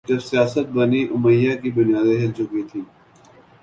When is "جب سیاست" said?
0.07-0.65